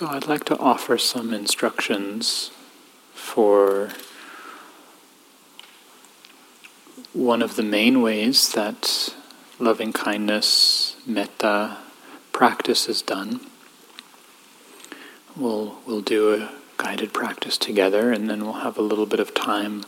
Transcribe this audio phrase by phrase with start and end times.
[0.00, 2.52] So I'd like to offer some instructions
[3.12, 3.90] for
[7.12, 9.14] one of the main ways that
[9.58, 11.76] loving kindness, metta
[12.32, 13.40] practice is done.
[15.36, 19.34] We'll, we'll do a guided practice together and then we'll have a little bit of
[19.34, 19.84] time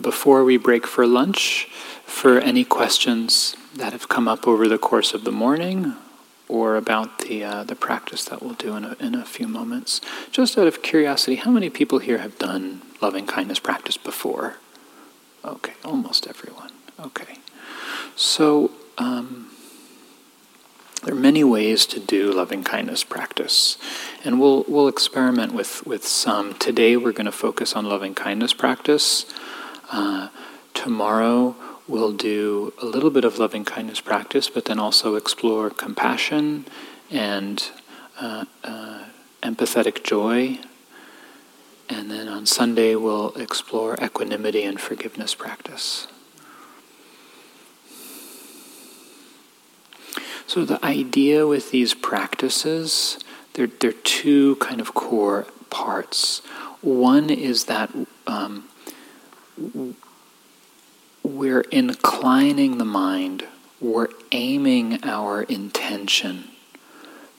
[0.00, 1.68] before we break for lunch
[2.04, 5.94] for any questions that have come up over the course of the morning
[6.48, 10.00] or about the uh, the practice that we'll do in a, in a few moments.
[10.30, 14.56] Just out of curiosity, how many people here have done loving kindness practice before?
[15.44, 16.70] Okay, almost everyone.
[17.00, 17.38] Okay,
[18.14, 19.50] so um,
[21.04, 23.76] there are many ways to do loving kindness practice,
[24.24, 26.54] and we'll we'll experiment with with some.
[26.54, 29.26] Today we're going to focus on loving kindness practice.
[29.90, 30.28] Uh,
[30.74, 31.54] tomorrow
[31.92, 36.64] we'll do a little bit of loving kindness practice, but then also explore compassion
[37.10, 37.70] and
[38.18, 39.04] uh, uh,
[39.42, 40.58] empathetic joy.
[41.90, 46.06] And then on Sunday, we'll explore equanimity and forgiveness practice.
[50.46, 53.18] So, the idea with these practices,
[53.52, 56.40] they're, they're two kind of core parts.
[56.80, 57.90] One is that
[58.26, 58.68] um,
[61.22, 63.46] we're inclining the mind,
[63.80, 66.48] we're aiming our intention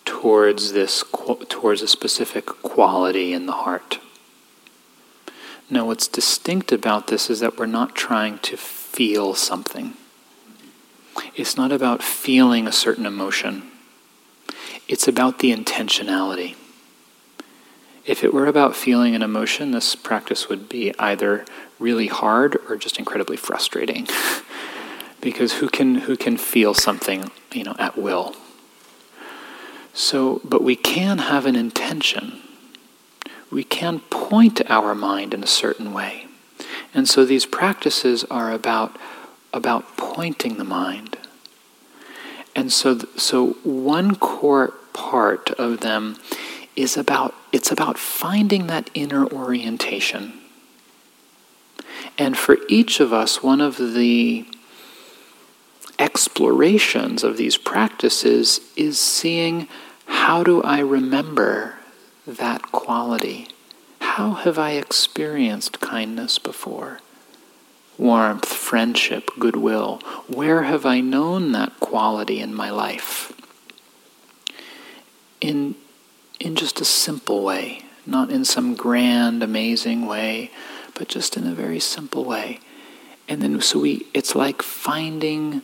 [0.05, 1.03] towards this
[1.49, 3.99] towards a specific quality in the heart.
[5.69, 9.93] Now what's distinct about this is that we're not trying to feel something.
[11.35, 13.71] It's not about feeling a certain emotion.
[14.87, 16.55] It's about the intentionality.
[18.05, 21.45] If it were about feeling an emotion, this practice would be either
[21.83, 24.07] really hard or just incredibly frustrating.
[25.23, 28.35] because who can who can feel something, you know, at will?
[29.93, 32.41] So, but we can have an intention.
[33.49, 36.25] We can point our mind in a certain way.
[36.93, 38.97] And so these practices are about
[39.53, 41.17] about pointing the mind.
[42.55, 46.17] And so so one core part of them
[46.75, 50.42] is about it's about finding that inner orientation
[52.18, 54.46] and for each of us, one of the
[56.00, 59.68] explorations of these practices is seeing
[60.06, 61.75] how do I remember
[62.28, 63.47] that quality?
[64.00, 67.00] How have I experienced kindness before?
[67.97, 70.02] Warmth, friendship, goodwill.
[70.28, 73.31] Where have I known that quality in my life?
[75.41, 75.75] In,
[76.40, 80.52] in just a simple way, not in some grand, amazing way,
[80.95, 82.59] but just in a very simple way.
[83.27, 85.61] And then so we it's like finding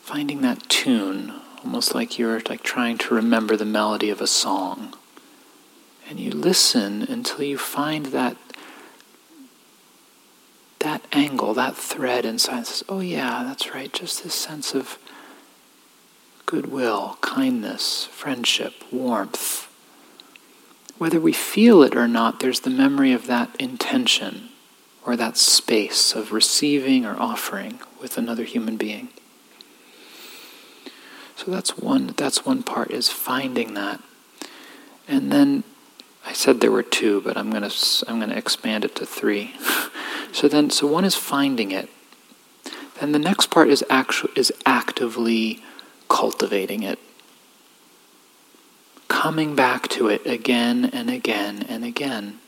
[0.00, 1.32] finding that tune,
[1.64, 4.94] almost like you're like trying to remember the melody of a song.
[6.08, 8.36] And you listen until you find that
[10.80, 14.98] that angle, that thread inside says, oh yeah, that's right, just this sense of
[16.46, 19.69] goodwill, kindness, friendship, warmth
[21.00, 24.50] whether we feel it or not, there's the memory of that intention
[25.02, 29.08] or that space of receiving or offering with another human being.
[31.36, 34.02] So that's one that's one part is finding that.
[35.08, 35.64] And then
[36.26, 39.06] I said there were two, but I'm going to I'm going to expand it to
[39.06, 39.54] 3.
[40.32, 41.88] so then so one is finding it.
[43.00, 45.62] Then the next part is actually is actively
[46.10, 46.98] cultivating it
[49.10, 52.38] coming back to it again and again and again.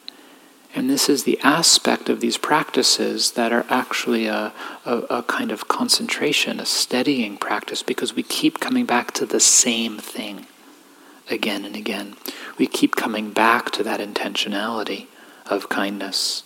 [0.74, 4.52] And this is the aspect of these practices that are actually a,
[4.86, 9.40] a, a, kind of concentration, a steadying practice, because we keep coming back to the
[9.40, 10.46] same thing
[11.28, 12.14] again and again.
[12.56, 15.08] We keep coming back to that intentionality
[15.44, 16.44] of kindness,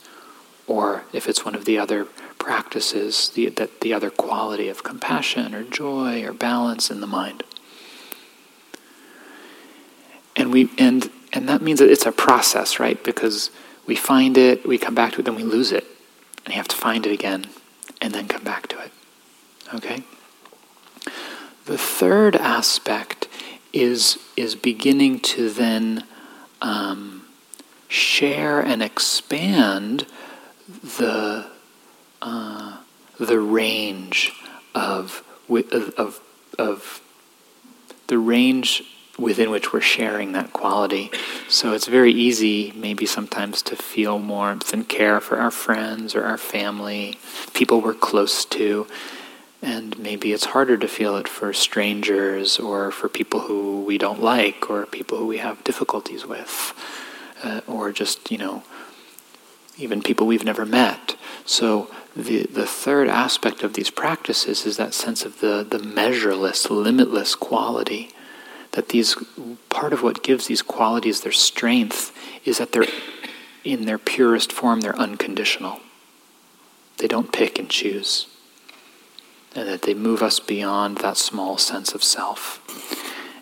[0.67, 2.07] or if it's one of the other
[2.39, 7.45] practices, the, that the other quality of compassion or joy or balance in the mind
[10.37, 13.03] and we and and that means that it's a process, right?
[13.03, 13.51] Because
[13.87, 15.85] we find it, we come back to it, then we lose it,
[16.45, 17.47] and you have to find it again,
[18.01, 18.93] and then come back to it.
[19.75, 20.03] Okay.
[21.65, 23.29] The third aspect
[23.73, 26.05] is is beginning to then
[26.63, 27.25] um,
[27.89, 30.07] share and expand
[30.69, 31.47] the
[32.23, 32.79] uh,
[33.19, 34.33] the range
[34.75, 36.21] of of
[36.59, 37.01] of
[38.07, 38.85] the range
[39.19, 41.11] within which we're sharing that quality.
[41.49, 46.25] So it's very easy, maybe sometimes, to feel warmth and care for our friends or
[46.25, 47.19] our family,
[47.55, 48.87] people we're close to.
[49.63, 54.23] and maybe it's harder to feel it for strangers or for people who we don't
[54.23, 56.73] like or people who we have difficulties with,
[57.43, 58.63] uh, or just, you know,
[59.79, 61.17] even people we've never met.
[61.45, 66.71] So the, the third aspect of these practices is that sense of the, the measureless,
[66.71, 68.11] limitless quality.
[68.77, 69.17] That these
[69.69, 72.87] part of what gives these qualities their strength is that they're
[73.65, 75.81] in their purest form, they're unconditional.
[76.99, 78.29] They don't pick and choose
[79.57, 82.61] and that they move us beyond that small sense of self.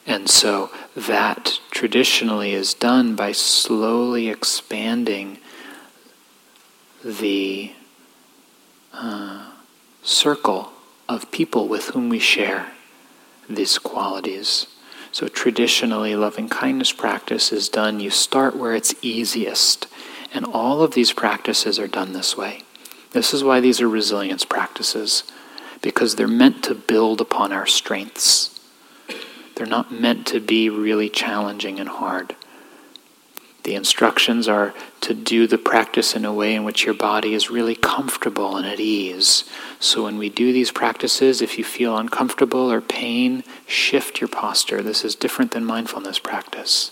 [0.06, 5.38] And so that traditionally is done by slowly expanding
[7.04, 7.72] the
[8.92, 9.50] uh,
[10.02, 10.72] circle
[11.08, 12.72] of people with whom we share
[13.50, 14.69] these qualities.
[15.14, 19.87] So traditionally, loving kindness practice is done, you start where it's easiest.
[20.32, 22.62] And all of these practices are done this way.
[23.12, 25.22] This is why these are resilience practices
[25.81, 28.58] because they're meant to build upon our strengths.
[29.55, 32.34] They're not meant to be really challenging and hard.
[33.64, 37.50] The instructions are to do the practice in a way in which your body is
[37.50, 39.44] really comfortable and at ease.
[39.81, 44.82] So, when we do these practices, if you feel uncomfortable or pain, shift your posture.
[44.82, 46.90] This is different than mindfulness practice.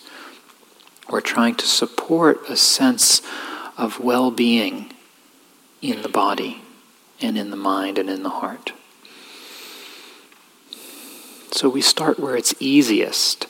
[1.10, 3.20] We're trying to support a sense
[3.76, 4.94] of well being
[5.82, 6.62] in the body
[7.20, 8.72] and in the mind and in the heart.
[11.50, 13.46] So we start where it's easiest.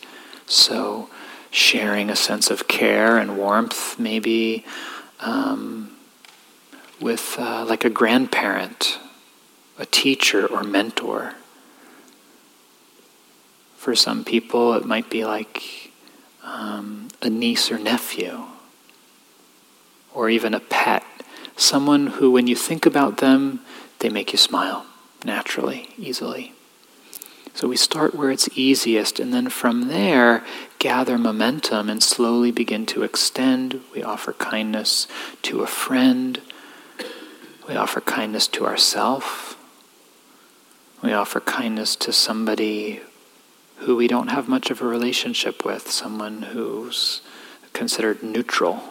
[0.47, 1.09] So
[1.53, 4.65] sharing a sense of care and warmth, maybe
[5.21, 5.95] um,
[7.01, 8.99] with uh, like a grandparent,
[9.79, 11.35] a teacher, or mentor.
[13.77, 15.93] For some people, it might be like
[16.43, 18.45] um, a niece or nephew,
[20.15, 21.05] or even a pet.
[21.57, 23.61] Someone who, when you think about them,
[23.99, 24.87] they make you smile
[25.23, 26.52] naturally, easily.
[27.55, 30.43] So we start where it's easiest, and then from there,
[30.79, 33.81] gather momentum and slowly begin to extend.
[33.95, 35.07] We offer kindness
[35.43, 36.41] to a friend,
[37.69, 39.57] we offer kindness to ourselves,
[41.03, 43.01] we offer kindness to somebody
[43.79, 47.21] who we don't have much of a relationship with, someone who's
[47.73, 48.83] considered neutral.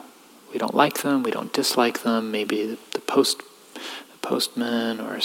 [0.52, 3.42] We don't like them, we don't dislike them, maybe the post
[4.22, 5.20] postman or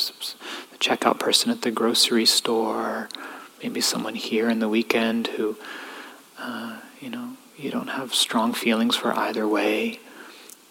[0.76, 3.08] the checkout person at the grocery store,
[3.62, 5.56] maybe someone here in the weekend who,
[6.38, 10.00] uh, you know, you don't have strong feelings for either way.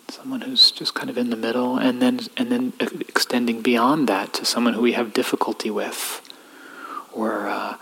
[0.07, 4.34] Someone who's just kind of in the middle, and then and then extending beyond that
[4.34, 6.22] to someone who we have difficulty with,
[7.12, 7.78] or uh,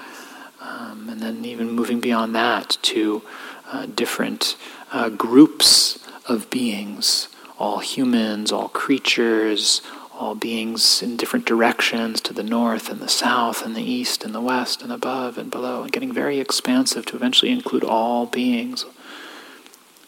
[0.61, 3.21] um, and then even moving beyond that to
[3.69, 4.55] uh, different
[4.93, 5.99] uh, groups
[6.29, 7.27] of beings,
[7.59, 9.81] all humans, all creatures,
[10.15, 14.33] all beings in different directions to the north and the south and the east and
[14.33, 18.85] the west and above and below, and getting very expansive to eventually include all beings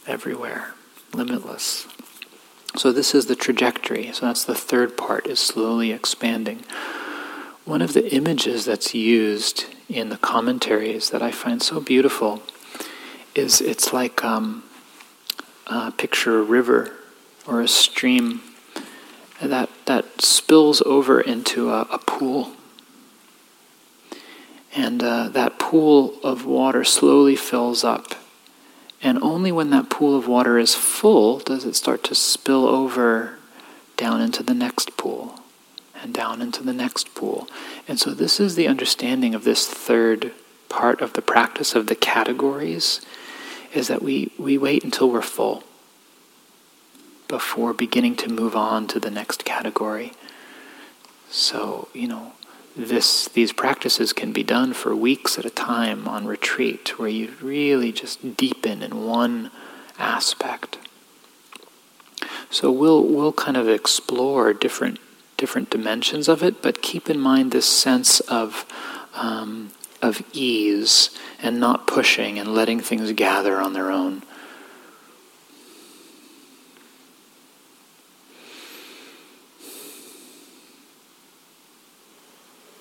[0.06, 0.74] everywhere,
[1.14, 1.88] limitless.
[2.76, 4.12] So this is the trajectory.
[4.12, 6.64] So that's the third part is slowly expanding.
[7.64, 12.44] One of the images that's used in the commentaries that I find so beautiful
[13.34, 14.64] is it's like um,
[15.98, 16.94] picture a river
[17.48, 18.42] or a stream
[19.42, 22.52] that, that spills over into a, a pool.
[24.76, 28.16] And uh, that pool of water slowly fills up.
[29.02, 33.38] And only when that pool of water is full does it start to spill over
[33.98, 35.40] down into the next pool
[36.02, 37.48] and down into the next pool.
[37.88, 40.34] And so, this is the understanding of this third
[40.70, 43.00] part of the practice of the categories
[43.74, 45.64] is that we, we wait until we're full
[47.28, 50.14] before beginning to move on to the next category.
[51.30, 52.34] So, you know,
[52.76, 57.34] this these practices can be done for weeks at a time on retreat where you
[57.42, 59.52] really just deepen in one
[59.98, 60.78] aspect.
[62.50, 65.00] So we'll we'll kind of explore different
[65.38, 68.66] different dimensions of it, but keep in mind this sense of
[69.14, 71.10] um, of ease
[71.42, 74.24] and not pushing and letting things gather on their own.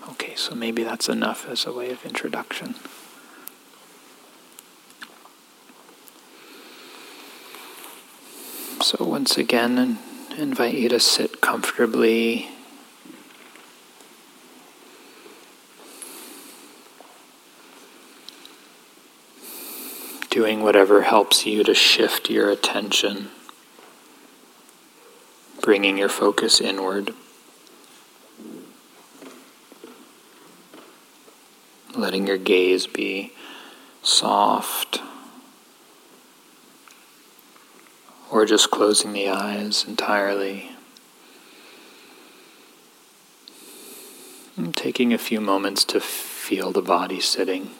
[0.06, 2.74] Okay, so maybe that's enough as a way of introduction.
[8.82, 9.98] So, once again,
[10.36, 12.50] invite you to sit comfortably.
[20.28, 23.30] Doing whatever helps you to shift your attention,
[25.62, 27.14] bringing your focus inward.
[32.14, 33.32] Letting your gaze be
[34.00, 35.02] soft,
[38.30, 40.70] or just closing the eyes entirely.
[44.74, 47.70] Taking a few moments to feel the body sitting.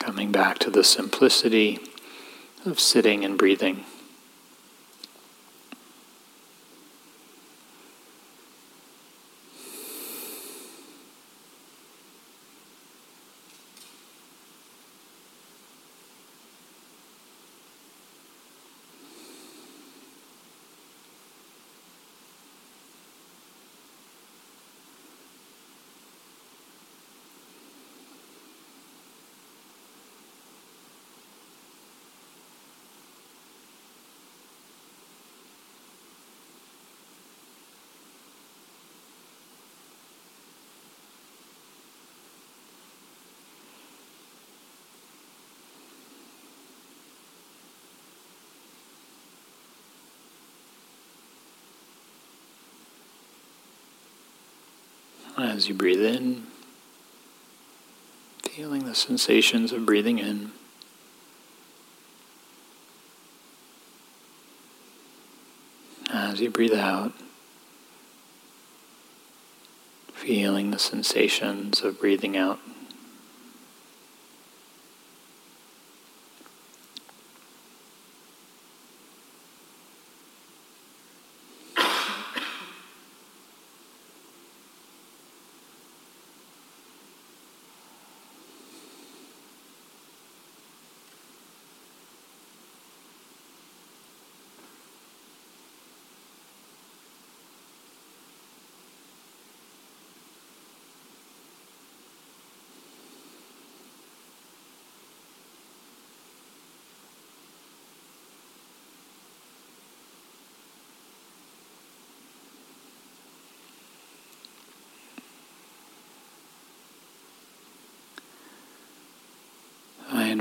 [0.00, 1.78] Coming back to the simplicity
[2.64, 3.84] of sitting and breathing.
[55.38, 56.46] As you breathe in,
[58.44, 60.52] feeling the sensations of breathing in.
[66.12, 67.12] As you breathe out,
[70.12, 72.58] feeling the sensations of breathing out.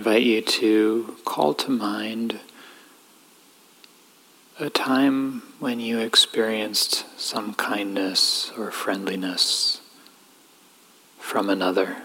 [0.01, 2.39] Invite you to call to mind
[4.59, 9.79] a time when you experienced some kindness or friendliness
[11.19, 11.97] from another.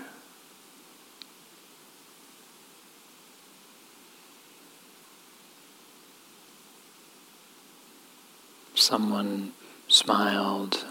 [8.75, 9.55] Someone
[9.89, 10.85] smiled,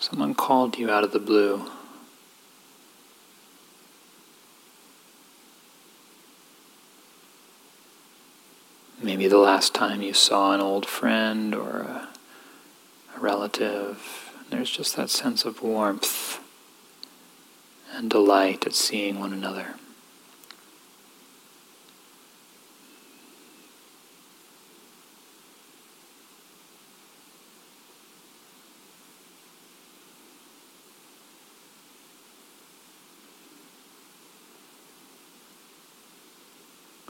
[0.00, 1.70] someone called you out of the blue.
[9.16, 12.08] Maybe the last time you saw an old friend or a,
[13.16, 14.30] a relative.
[14.50, 16.38] There's just that sense of warmth
[17.94, 19.76] and delight at seeing one another.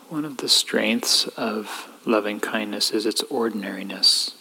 [0.08, 4.36] One of the strengths of loving kindness is its ordinariness.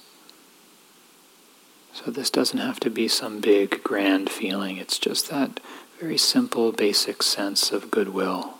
[1.91, 4.77] So, this doesn't have to be some big, grand feeling.
[4.77, 5.59] It's just that
[5.99, 8.55] very simple, basic sense of goodwill.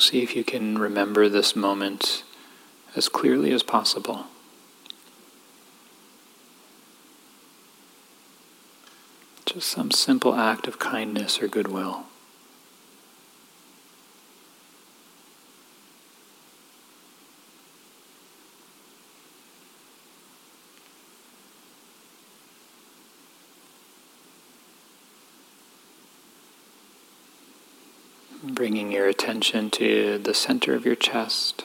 [0.00, 2.24] See if you can remember this moment
[2.96, 4.26] as clearly as possible.
[9.56, 12.04] Just some simple act of kindness or goodwill.
[28.42, 31.64] Bringing your attention to the center of your chest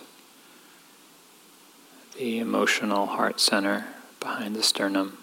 [2.18, 3.88] the emotional heart center
[4.22, 5.21] behind the sternum.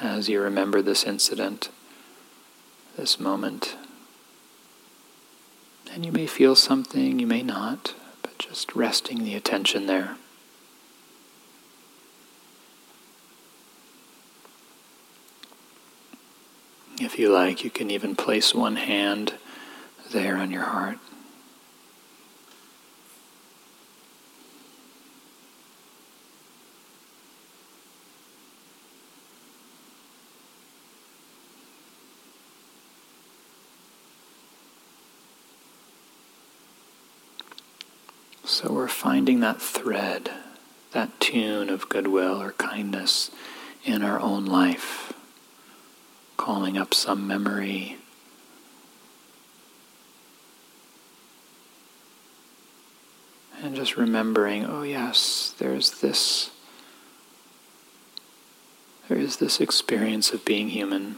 [0.00, 1.70] As you remember this incident,
[2.96, 3.76] this moment,
[5.92, 10.16] and you may feel something, you may not, but just resting the attention there.
[17.00, 19.34] If you like, you can even place one hand
[20.12, 20.98] there on your heart.
[38.60, 40.32] So we're finding that thread,
[40.90, 43.30] that tune of goodwill or kindness
[43.84, 45.12] in our own life,
[46.36, 47.98] calling up some memory.
[53.62, 56.50] And just remembering, oh yes, there's this
[59.08, 61.14] there is this experience of being human,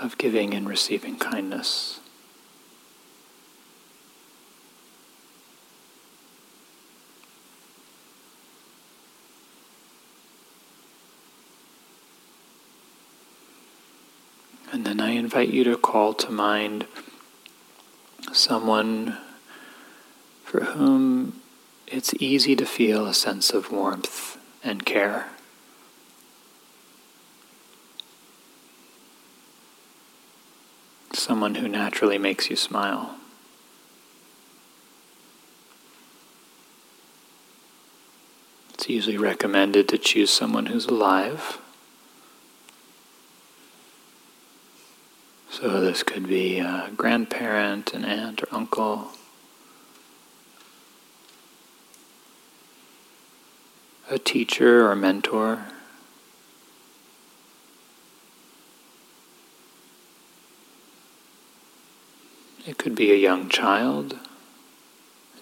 [0.00, 2.00] of giving and receiving kindness.
[14.74, 16.86] And then I invite you to call to mind
[18.30, 19.16] someone
[20.44, 21.40] for whom
[21.86, 25.28] it's easy to feel a sense of warmth and care.
[31.14, 33.16] Someone who naturally makes you smile.
[38.74, 41.63] It's usually recommended to choose someone who's alive.
[45.60, 49.12] So this could be a grandparent, an aunt or uncle.
[54.10, 55.66] A teacher or mentor.
[62.66, 64.18] It could be a young child,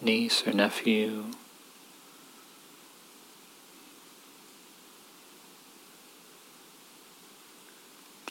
[0.03, 1.25] niece or nephew.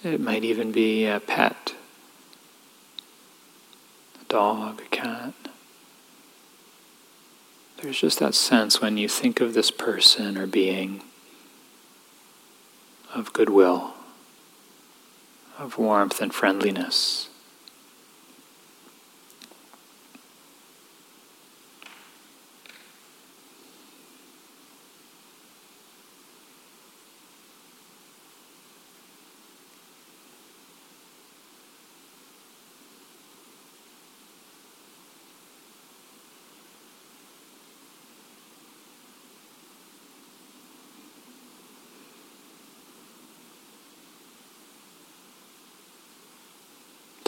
[0.03, 1.75] It might even be a pet,
[4.19, 5.33] a dog, a cat.
[7.81, 11.03] There's just that sense when you think of this person or being
[13.13, 13.93] of goodwill,
[15.59, 17.30] of warmth and friendliness.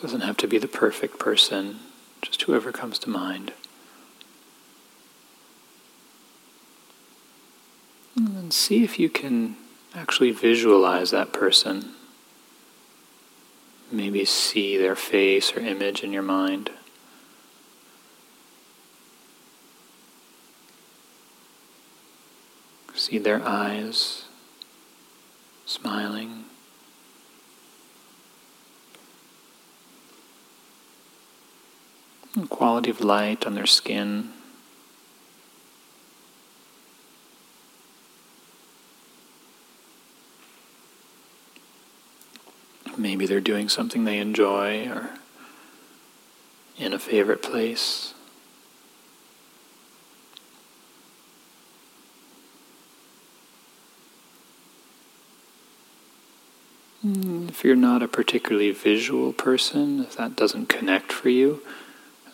[0.04, 1.80] Doesn't have to be the perfect person,
[2.22, 3.54] just whoever comes to mind.
[8.18, 9.56] And then see if you can
[9.96, 11.94] actually visualize that person.
[13.94, 16.70] Maybe see their face or image in your mind.
[22.94, 24.26] See their eyes
[25.66, 26.43] smiling.
[32.50, 34.30] Quality of light on their skin.
[42.98, 45.12] Maybe they're doing something they enjoy or
[46.78, 48.14] in a favorite place.
[57.02, 61.62] Hmm, if you're not a particularly visual person, if that doesn't connect for you,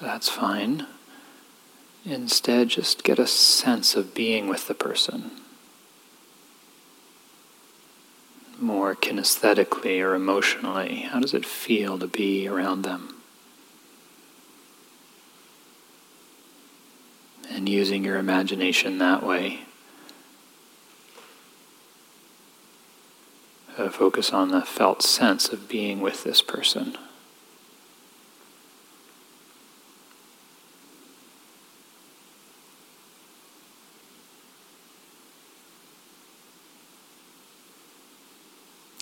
[0.01, 0.87] that's fine.
[2.05, 5.31] Instead, just get a sense of being with the person.
[8.59, 13.15] More kinesthetically or emotionally, how does it feel to be around them?
[17.49, 19.61] And using your imagination that way.
[23.77, 26.97] Uh, focus on the felt sense of being with this person.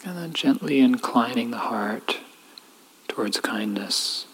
[0.07, 2.19] And then gently inclining the heart
[3.07, 4.27] towards kindness.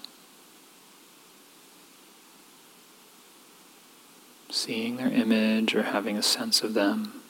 [4.49, 7.21] Seeing their image or having a sense of them.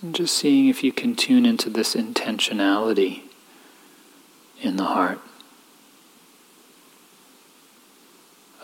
[0.00, 3.22] And just seeing if you can tune into this intentionality
[4.60, 5.20] in the heart.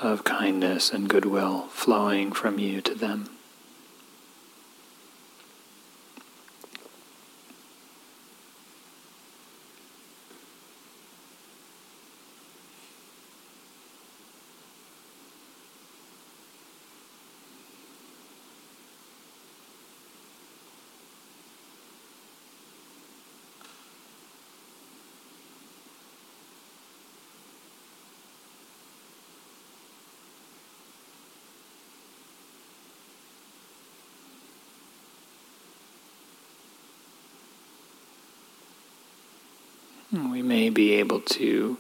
[0.05, 3.34] Of kindness and goodwill flowing from you to them.
[40.15, 41.77] We may be able to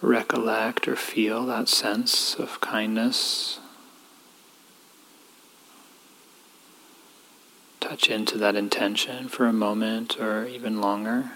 [0.00, 3.60] recollect or feel that sense of kindness.
[7.80, 11.32] Touch into that intention for a moment or even longer.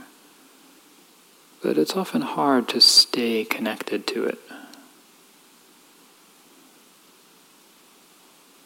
[1.62, 4.38] But it's often hard to stay connected to it.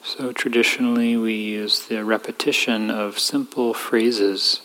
[0.04, 4.60] So traditionally, we use the repetition of simple phrases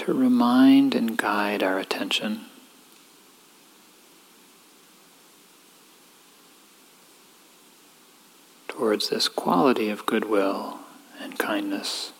[0.00, 2.46] to remind and guide our attention.
[8.66, 10.78] towards this quality of goodwill
[11.20, 12.12] and kindness.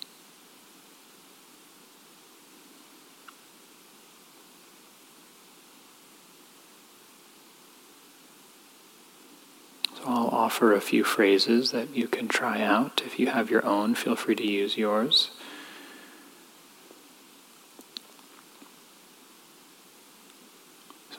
[9.94, 13.00] So I'll offer a few phrases that you can try out.
[13.06, 15.30] If you have your own, feel free to use yours.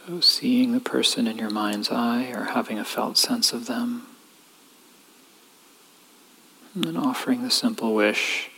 [0.08, 4.08] So, seeing the person in your mind's eye or having a felt sense of them.
[6.74, 8.50] And then offering the simple wish,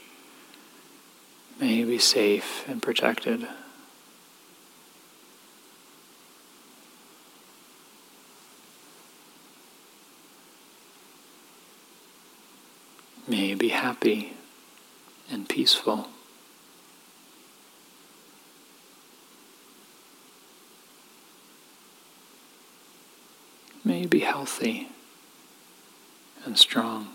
[1.59, 3.47] may you be safe and protected.
[13.27, 14.33] May you be happy
[15.29, 16.07] and peaceful.
[23.85, 24.89] May you be healthy
[26.45, 27.07] and strong.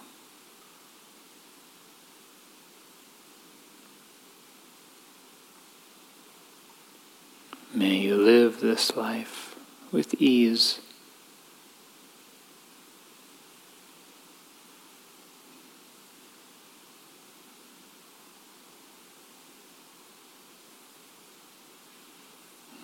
[7.73, 9.55] May you live this life
[9.93, 10.81] with ease.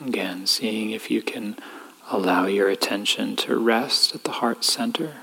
[0.07, 1.57] Again, seeing if you can
[2.11, 5.14] allow your attention to rest at the heart center.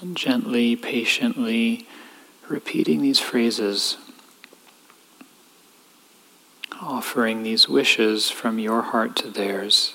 [0.00, 1.86] And gently, patiently,
[2.48, 3.96] repeating these phrases,
[6.80, 9.94] offering these wishes from your heart to theirs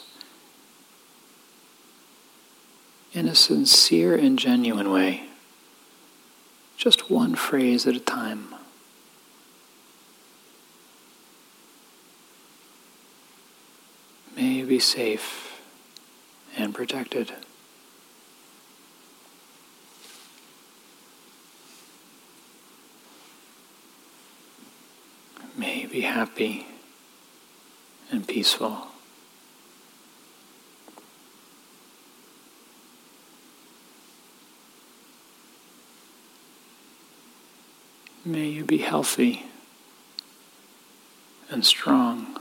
[3.11, 5.23] in a sincere and genuine way,
[6.77, 8.55] just one phrase at a time.
[14.37, 15.59] May you be safe
[16.55, 17.31] and protected.
[25.57, 26.67] May be happy
[28.11, 28.89] and peaceful.
[38.23, 39.47] May you be healthy
[41.49, 42.37] and strong.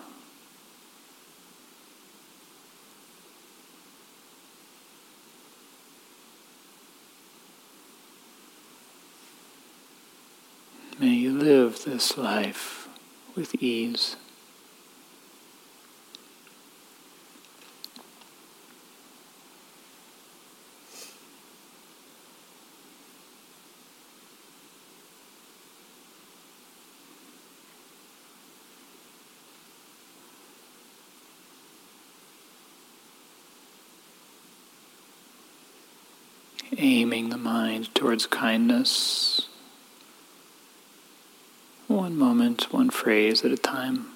[10.99, 12.91] May you live this life
[13.35, 14.17] with ease.
[36.79, 39.46] aiming the mind towards kindness
[42.07, 44.07] one moment, one phrase at a time.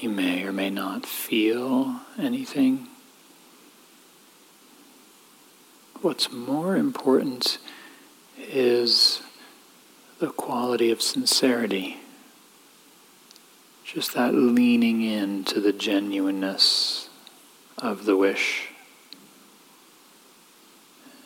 [0.00, 2.86] You may or may not feel anything.
[6.02, 7.58] What's more important
[8.38, 9.22] is
[10.20, 11.96] the quality of sincerity
[13.84, 17.08] Just that leaning in to the genuineness
[17.78, 18.68] of the wish.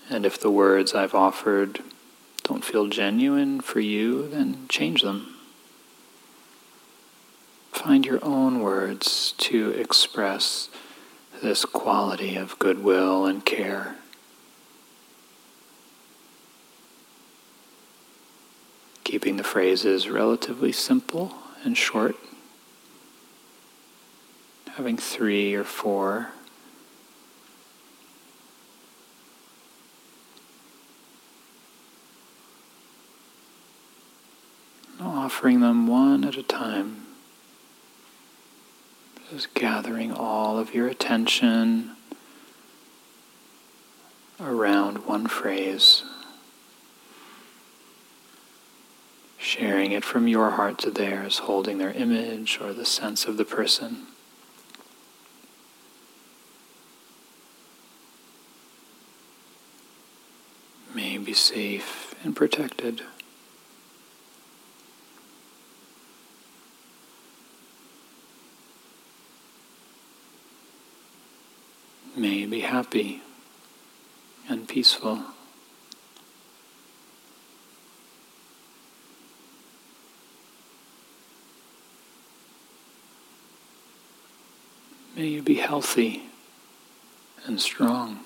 [0.09, 1.81] And if the words I've offered
[2.45, 5.32] don't feel genuine for you, then change them.
[7.83, 10.69] Find your own words to express
[11.43, 13.97] this quality of goodwill and care.
[19.03, 22.15] Keeping the phrases relatively simple and short,
[24.77, 26.29] having three or four.
[35.01, 37.12] Offering them one at a time.
[39.33, 41.93] Just gathering all of your attention
[44.39, 46.03] around one phrase,
[49.39, 53.47] sharing it from your heart to theirs, holding their image or the sense of the
[53.47, 54.07] person.
[60.95, 63.01] May be safe and protected.
[72.47, 73.23] Be happy
[74.49, 75.23] and peaceful.
[85.15, 86.23] May you be healthy
[87.45, 88.21] and strong.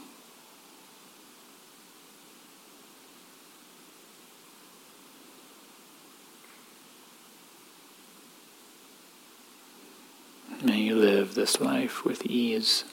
[10.62, 12.84] May you live this life with ease.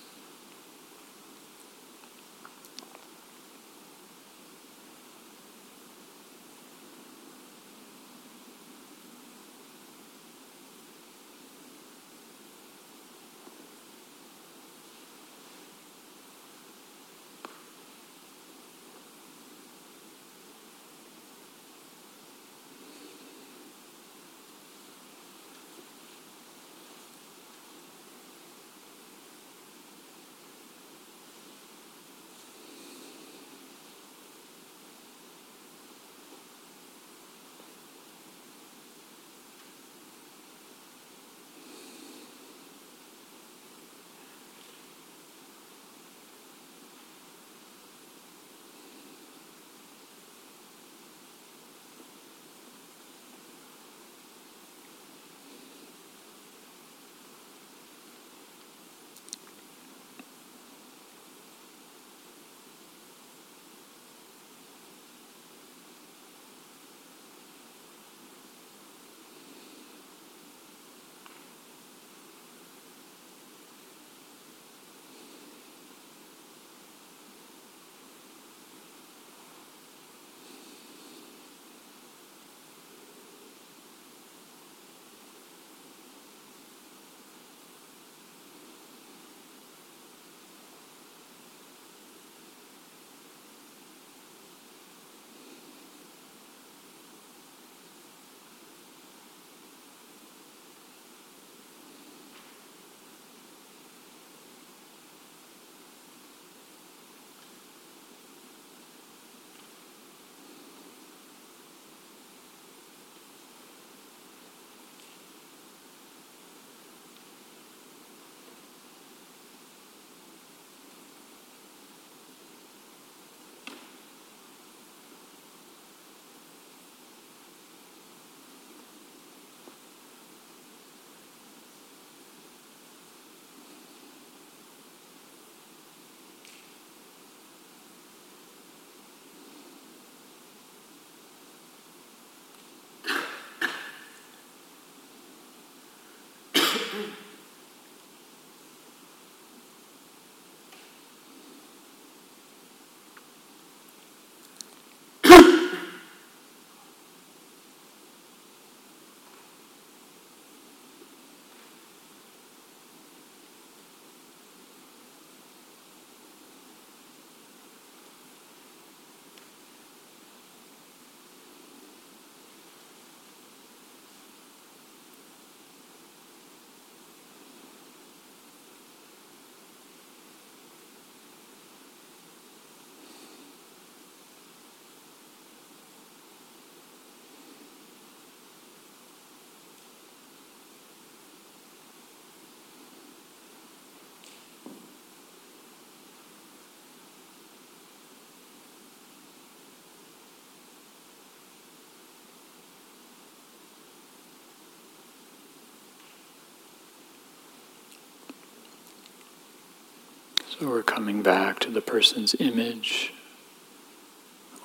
[210.60, 213.12] So we're coming back to the person's image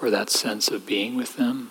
[0.02, 1.70] or that sense of being with them.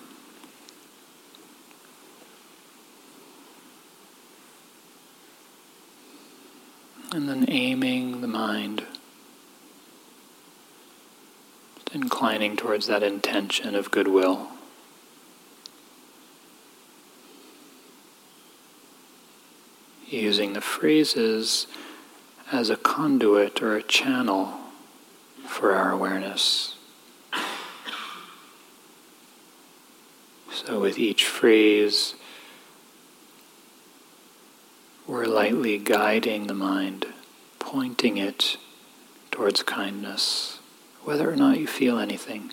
[7.11, 8.87] And then aiming the mind,
[11.93, 14.47] inclining towards that intention of goodwill.
[20.07, 21.67] Using the phrases
[22.51, 24.53] as a conduit or a channel
[25.45, 26.75] for our awareness.
[30.51, 32.15] So, with each phrase,
[35.05, 37.05] we're lightly guiding the mind,
[37.59, 38.57] pointing it
[39.29, 40.59] towards kindness,
[41.03, 42.51] whether or not you feel anything.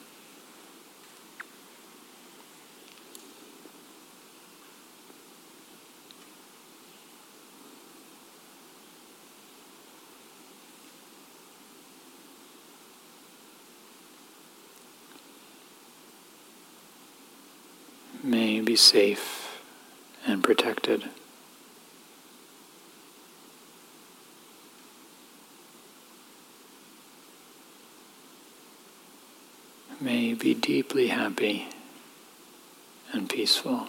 [18.25, 19.63] may be safe
[20.27, 21.05] and protected.
[30.01, 31.69] May be deeply happy
[33.13, 33.87] and peaceful.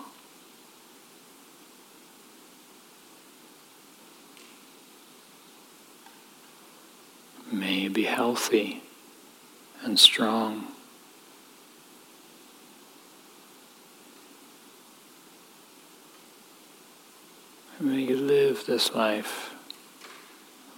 [7.51, 8.83] May be healthy
[9.81, 10.74] and strong.
[17.77, 19.53] May you live this life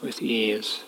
[0.02, 0.84] with ease.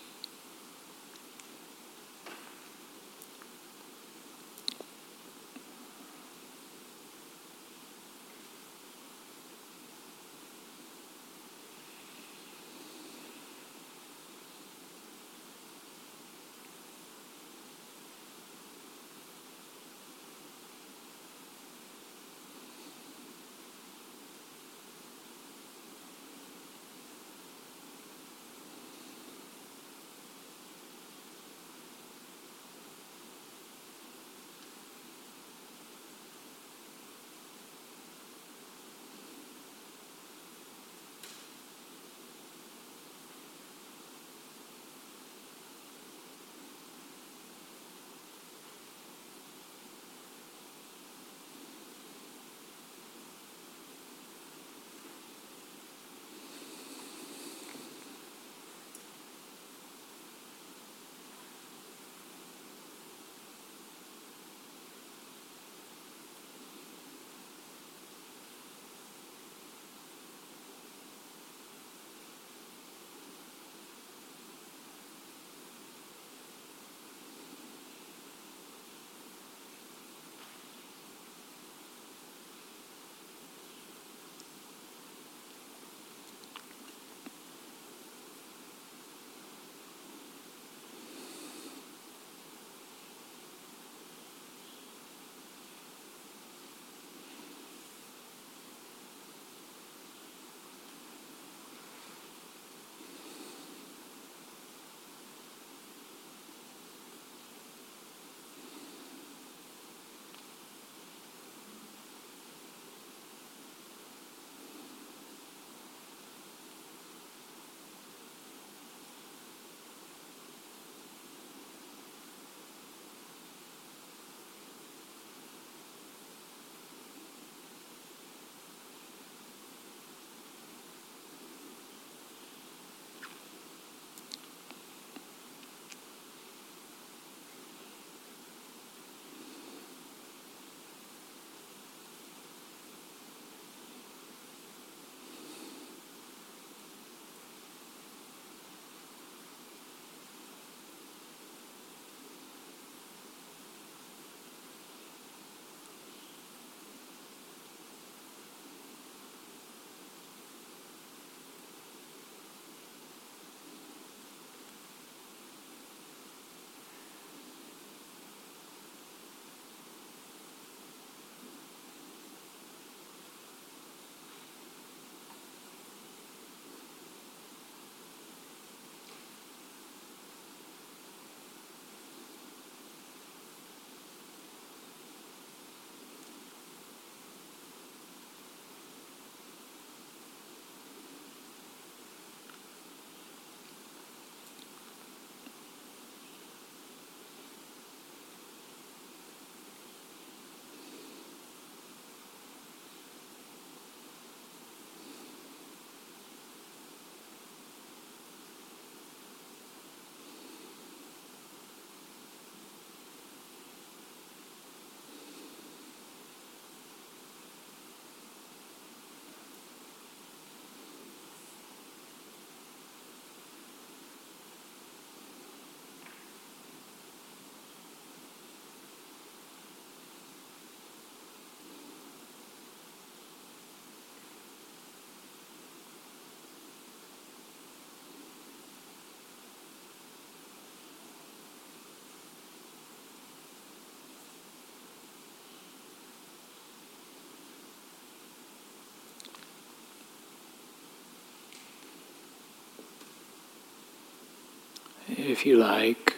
[255.20, 256.14] If you like,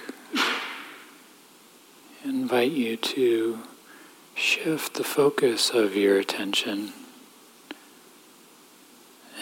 [2.25, 3.59] invite you to
[4.35, 6.93] shift the focus of your attention.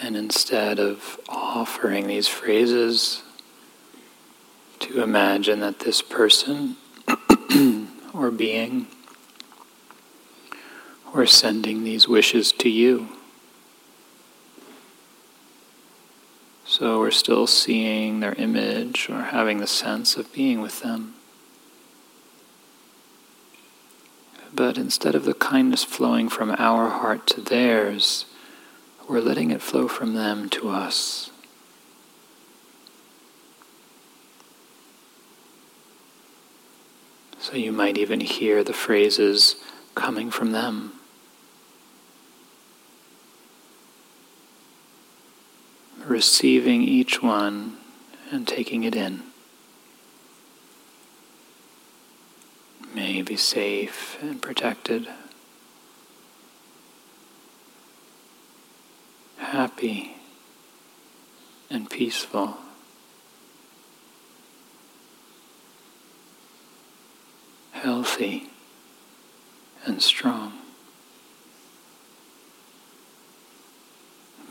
[0.01, 3.21] And instead of offering these phrases,
[4.79, 6.75] to imagine that this person
[8.13, 8.87] or being
[11.13, 13.09] or sending these wishes to you.
[16.81, 21.13] So we're still seeing their image or having the sense of being with them.
[24.51, 28.25] But instead of the kindness flowing from our heart to theirs,
[29.07, 31.29] we're letting it flow from them to us.
[37.37, 39.55] So you might even hear the phrases
[39.93, 40.93] coming from them.
[46.11, 47.77] Receiving each one
[48.31, 49.23] and taking it in.
[52.93, 55.07] May be safe and protected,
[59.37, 60.17] happy
[61.69, 62.57] and peaceful.
[67.71, 68.49] Healthy
[69.85, 70.60] and strong.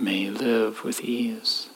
[0.01, 1.69] May live with ease.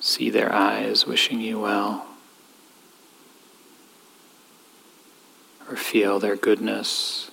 [0.00, 2.06] See their eyes wishing you well,
[5.68, 7.30] or feel their goodness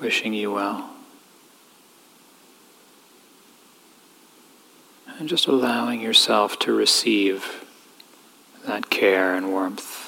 [0.00, 0.90] wishing you well.
[5.18, 7.65] And just allowing yourself to receive
[8.66, 10.05] that care and warmth.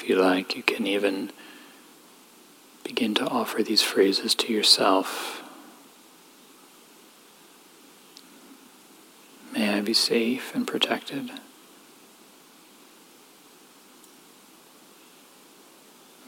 [0.00, 1.30] If you like, you can even
[2.84, 5.42] begin to offer these phrases to yourself.
[9.52, 11.30] May I be safe and protected.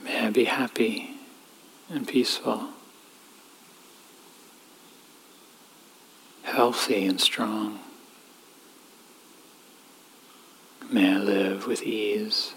[0.05, 1.17] May I be happy
[1.89, 2.69] and peaceful,
[6.43, 7.81] healthy and strong.
[10.91, 12.53] May I live with ease.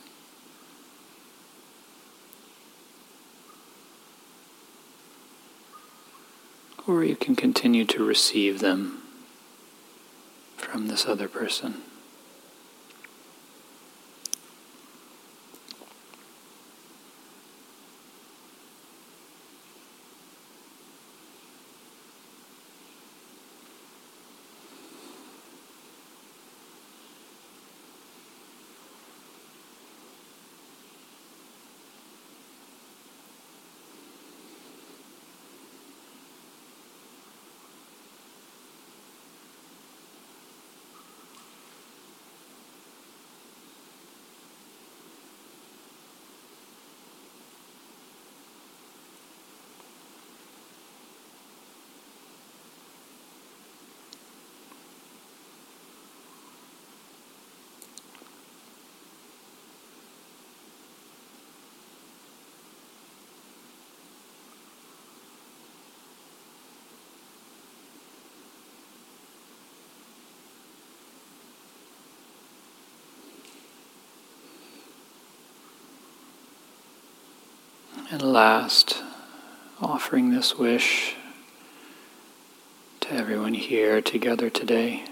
[6.87, 9.01] Or you can continue to receive them
[10.57, 11.81] from this other person.
[78.15, 79.03] And last,
[79.81, 81.17] offering this wish
[83.01, 85.03] to everyone here together today.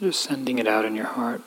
[0.00, 1.42] Just sending it out in your heart.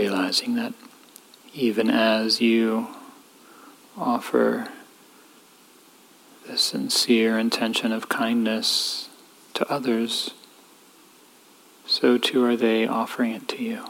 [0.00, 0.72] Realizing that
[1.52, 2.88] even as you
[3.98, 4.66] offer
[6.46, 9.10] the sincere intention of kindness
[9.52, 10.30] to others,
[11.84, 13.84] so too are they offering it to you.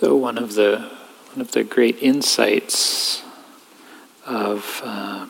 [0.00, 0.88] So one of the
[1.34, 3.22] one of the great insights
[4.24, 5.26] of uh,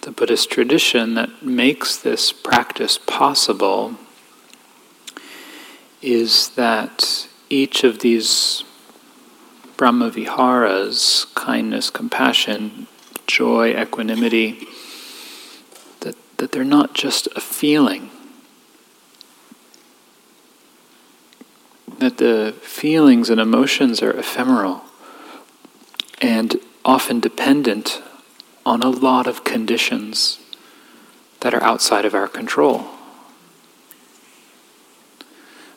[0.00, 3.96] the Buddhist tradition that makes this practice possible
[6.00, 8.64] is that each of these
[9.76, 12.86] Brahma Viharas, kindness, compassion,
[13.26, 14.66] joy, equanimity,
[16.00, 18.07] that, that they're not just a feeling
[22.18, 24.84] the feelings and emotions are ephemeral
[26.20, 28.02] and often dependent
[28.66, 30.38] on a lot of conditions
[31.40, 32.86] that are outside of our control.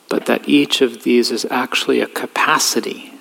[0.10, 3.14] But that each of these is actually a capacity,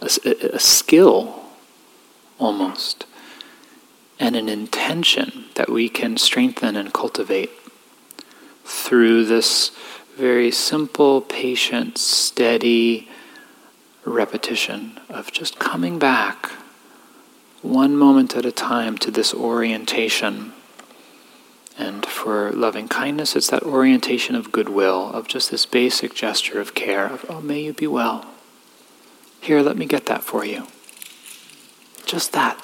[0.00, 0.08] a,
[0.54, 1.44] a skill
[2.38, 3.06] almost,
[4.18, 7.50] and an intention that we can strengthen and cultivate
[8.64, 9.70] through this
[10.20, 13.08] very simple, patient, steady
[14.04, 16.50] repetition of just coming back
[17.62, 20.52] one moment at a time to this orientation.
[21.78, 26.74] And for loving kindness, it's that orientation of goodwill, of just this basic gesture of
[26.74, 28.26] care, of, oh, may you be well.
[29.40, 30.66] Here, let me get that for you.
[32.04, 32.62] Just that.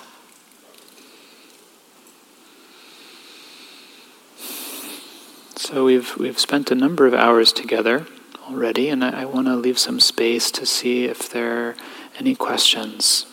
[5.59, 8.07] So we've we've spent a number of hours together
[8.47, 11.77] already, and I, I want to leave some space to see if there are
[12.19, 13.25] any questions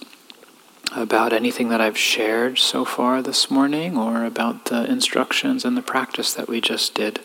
[0.96, 5.82] about anything that I've shared so far this morning, or about the instructions and the
[5.82, 7.20] practice that we just did.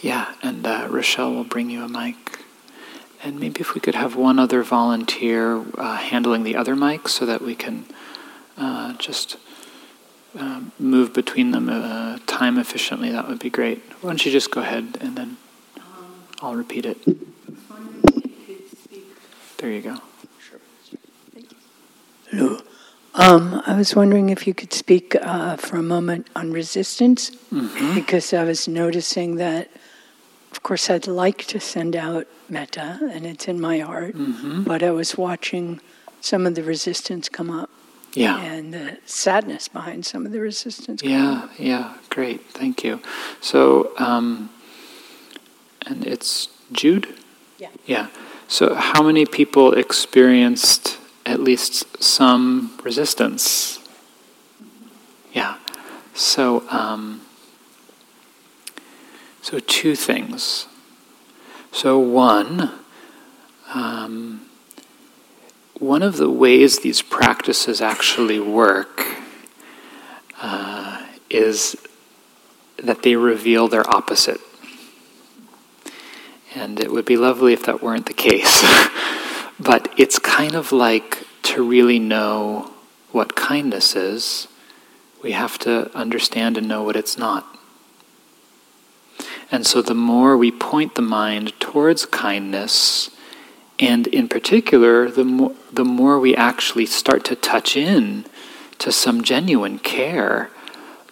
[0.00, 2.16] Yeah, and uh, Rochelle will bring you a mic.
[3.22, 7.26] And maybe if we could have one other volunteer uh, handling the other mic so
[7.26, 7.84] that we can
[8.56, 9.36] uh, just
[10.38, 13.82] uh, move between them uh, time efficiently, that would be great.
[14.00, 15.36] Why don't you just go ahead and then
[16.40, 16.98] I'll repeat it.
[19.58, 19.96] There you go.
[20.38, 20.60] Sure.
[22.30, 22.58] Hello.
[23.14, 27.94] Um, I was wondering if you could speak uh, for a moment on resistance, mm-hmm.
[27.94, 29.70] because I was noticing that,
[30.50, 34.64] of course, I'd like to send out metta, and it's in my heart, mm-hmm.
[34.64, 35.80] but I was watching
[36.20, 37.70] some of the resistance come up.
[38.14, 38.40] Yeah.
[38.40, 41.02] And the sadness behind some of the resistance.
[41.02, 42.42] Yeah, yeah, great.
[42.50, 43.00] Thank you.
[43.40, 44.50] So, um,
[45.86, 47.08] and it's Jude?
[47.58, 47.68] Yeah.
[47.86, 48.06] Yeah.
[48.46, 53.80] So, how many people experienced at least some resistance?
[55.32, 55.56] Yeah.
[56.14, 57.22] So, um,
[59.42, 60.66] so two things.
[61.72, 62.70] So, one,
[63.74, 64.42] um,
[65.78, 69.06] one of the ways these practices actually work
[70.40, 71.76] uh, is
[72.76, 74.40] that they reveal their opposite.
[76.54, 78.62] And it would be lovely if that weren't the case.
[79.60, 82.70] but it's kind of like to really know
[83.10, 84.48] what kindness is,
[85.22, 87.46] we have to understand and know what it's not.
[89.50, 93.10] And so the more we point the mind towards kindness,
[93.78, 98.24] and in particular, the more, the more we actually start to touch in
[98.78, 100.50] to some genuine care,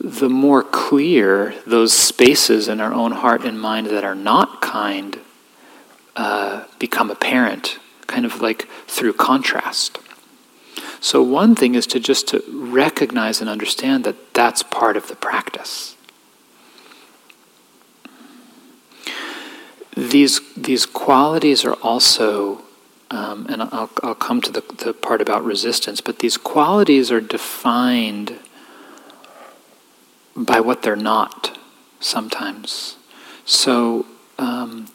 [0.00, 5.18] the more clear those spaces in our own heart and mind that are not kind
[6.16, 9.98] uh, become apparent, kind of like through contrast.
[11.00, 15.16] So one thing is to just to recognize and understand that that's part of the
[15.16, 15.96] practice.
[19.96, 22.62] These these qualities are also,
[23.10, 27.20] um, and I'll, I'll come to the, the part about resistance, but these qualities are
[27.20, 28.38] defined
[30.34, 31.58] by what they're not
[32.00, 32.96] sometimes.
[33.44, 34.06] So
[34.38, 34.86] um,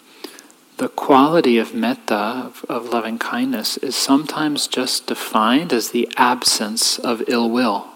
[0.78, 6.98] the quality of metta, of, of loving kindness, is sometimes just defined as the absence
[6.98, 7.88] of ill will.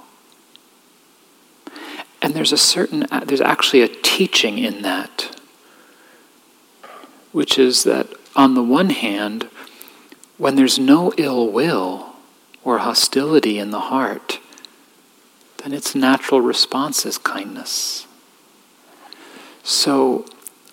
[2.21, 5.40] And there's a certain, there's actually a teaching in that,
[7.31, 9.49] which is that on the one hand,
[10.37, 12.15] when there's no ill will
[12.63, 14.39] or hostility in the heart,
[15.57, 18.07] then its natural response is kindness.
[19.63, 20.25] So,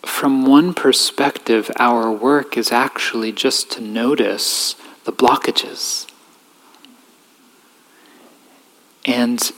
[0.03, 6.07] from one perspective, our work is actually just to notice the blockages
[9.05, 9.53] and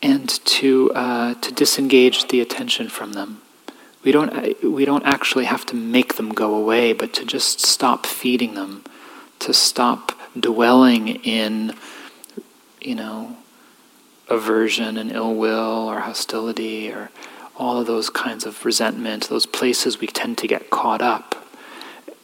[0.00, 3.42] and to uh, to disengage the attention from them.
[4.04, 8.06] We don't we don't actually have to make them go away, but to just stop
[8.06, 8.84] feeding them,
[9.40, 11.74] to stop dwelling in,
[12.80, 13.36] you know,
[14.28, 17.10] aversion and ill will or hostility or
[17.56, 21.34] all of those kinds of resentment, those places we tend to get caught up.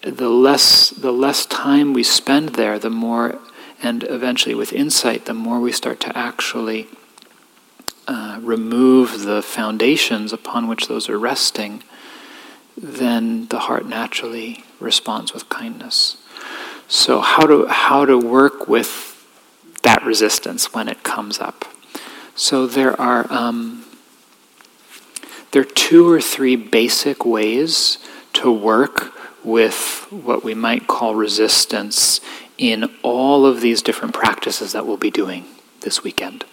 [0.02, 3.38] The less, the less time we spend there, the more,
[3.82, 6.86] and eventually with insight, the more we start to actually
[8.06, 11.82] uh, remove the foundations upon which those are resting,
[12.76, 16.16] then the heart naturally responds with kindness.
[16.88, 19.10] So, how to, how to work with
[19.82, 21.64] that resistance when it comes up?
[22.34, 23.30] So, there are.
[23.32, 23.84] Um,
[25.54, 27.98] there are two or three basic ways
[28.32, 32.20] to work with what we might call resistance
[32.58, 35.44] in all of these different practices that we'll be doing
[35.82, 36.44] this weekend.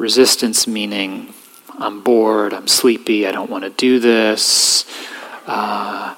[0.00, 1.34] Resistance meaning
[1.78, 4.86] I'm bored, I'm sleepy, I don't want to do this,
[5.46, 6.14] uh,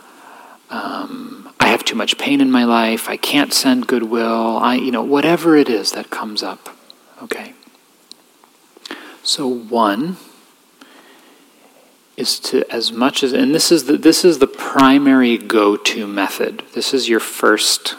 [0.70, 4.92] um, I have too much pain in my life, I can't send goodwill, I, you
[4.92, 6.68] know, whatever it is that comes up.
[7.24, 7.54] Okay.
[9.24, 10.16] So one
[12.16, 16.62] is to as much as and this is the this is the primary go-to method.
[16.72, 17.96] This is your first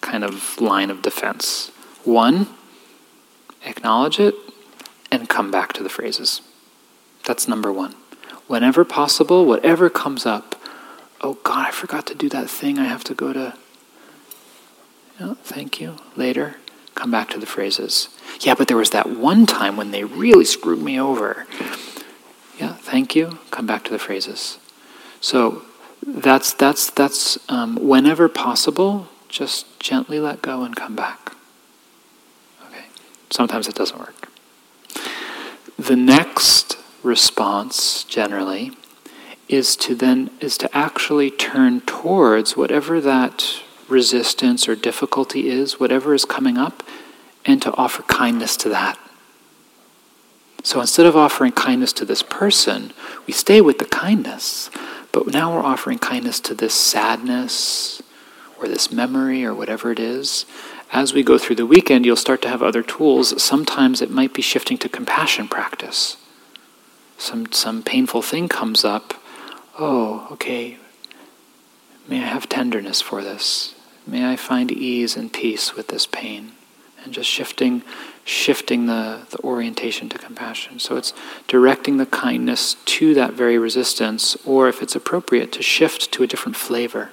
[0.00, 1.72] kind of line of defense.
[2.04, 2.46] One,
[3.64, 4.36] acknowledge it
[5.10, 6.40] and come back to the phrases.
[7.24, 7.94] That's number 1.
[8.46, 10.54] Whenever possible, whatever comes up,
[11.20, 12.78] oh God, I forgot to do that thing.
[12.78, 13.54] I have to go to
[15.20, 16.56] oh, thank you later
[16.98, 18.08] come back to the phrases.
[18.40, 21.46] Yeah, but there was that one time when they really screwed me over.
[22.58, 23.38] Yeah, thank you.
[23.52, 24.58] Come back to the phrases.
[25.20, 25.62] So
[26.04, 31.36] that's that's that's um, whenever possible, just gently let go and come back.
[32.66, 32.86] Okay.
[33.30, 34.27] Sometimes it doesn't work.
[35.78, 38.72] The next response, generally,
[39.48, 46.14] is to then is to actually turn towards whatever that resistance or difficulty is, whatever
[46.14, 46.82] is coming up,
[47.44, 48.98] and to offer kindness to that.
[50.64, 52.92] So instead of offering kindness to this person,
[53.26, 54.70] we stay with the kindness,
[55.12, 58.02] but now we're offering kindness to this sadness
[58.60, 60.44] or this memory or whatever it is.
[60.90, 63.40] As we go through the weekend, you'll start to have other tools.
[63.42, 66.16] Sometimes it might be shifting to compassion practice.
[67.18, 69.14] Some, some painful thing comes up.
[69.78, 70.78] Oh, okay.
[72.08, 73.74] May I have tenderness for this?
[74.06, 76.52] May I find ease and peace with this pain.
[77.04, 77.82] And just shifting,
[78.24, 80.78] shifting the, the orientation to compassion.
[80.78, 81.12] So it's
[81.46, 86.26] directing the kindness to that very resistance, or if it's appropriate, to shift to a
[86.26, 87.10] different flavor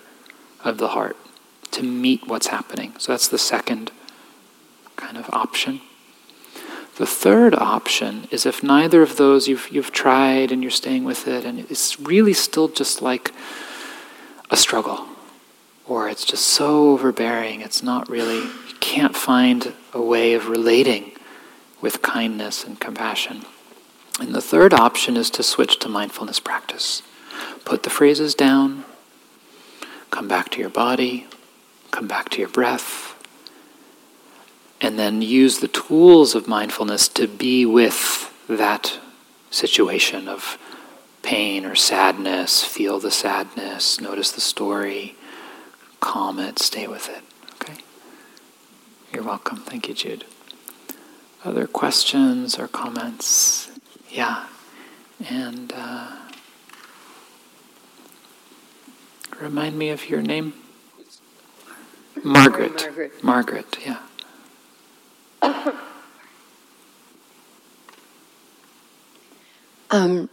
[0.64, 1.18] of the heart
[1.76, 2.94] to meet what's happening.
[2.98, 3.92] So that's the second
[4.96, 5.82] kind of option.
[6.98, 11.28] The third option is if neither of those you've, you've tried and you're staying with
[11.28, 13.34] it, and it's really still just like
[14.50, 15.06] a struggle
[15.88, 21.12] or it's just so overbearing, it's not really, you can't find a way of relating
[21.82, 23.46] with kindness and compassion.
[24.20, 27.04] And the third option is to switch to mindfulness practice.
[27.66, 28.86] Put the phrases down,
[30.10, 31.28] come back to your body,
[31.96, 33.16] come back to your breath,
[34.82, 39.00] and then use the tools of mindfulness to be with that
[39.50, 40.58] situation of
[41.22, 45.16] pain or sadness, feel the sadness, notice the story,
[46.02, 47.24] calm it, stay with it.
[47.54, 47.80] Okay?
[49.14, 49.60] You're welcome.
[49.60, 50.26] Thank you, Jude.
[51.46, 53.72] Other questions or comments?
[54.10, 54.48] Yeah.
[55.30, 56.12] And uh,
[59.40, 60.65] remind me of your name?
[62.24, 62.82] Margaret.
[62.82, 63.24] Margaret.
[63.24, 64.00] Margaret, yeah.
[69.92, 70.30] Um,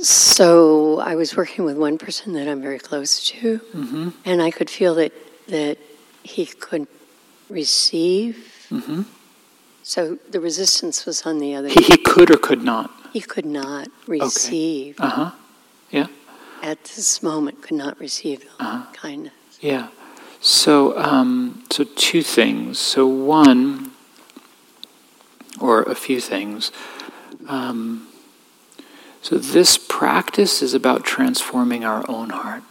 [0.00, 4.08] so I was working with one person that I'm very close to, Mm-hmm.
[4.24, 5.12] and I could feel that
[5.48, 5.78] that
[6.24, 6.90] he couldn't
[7.48, 8.52] receive.
[8.70, 9.02] Mm-hmm.
[9.84, 11.68] So the resistance was on the other.
[11.68, 12.90] He, he could or could not.
[13.12, 15.06] He could not receive Okay.
[15.06, 15.30] Uh huh.
[15.90, 16.06] Yeah.
[16.62, 17.62] at this moment.
[17.62, 18.92] Could not receive Uh-huh.
[18.92, 19.32] kindness.
[19.60, 19.88] Yeah.
[20.46, 22.78] So, um, so two things.
[22.78, 23.90] So one,
[25.60, 26.70] or a few things.
[27.48, 28.06] Um,
[29.22, 32.62] so this practice is about transforming our own heart,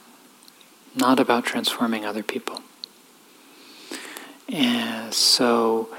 [0.95, 2.61] not about transforming other people.
[4.47, 5.89] And so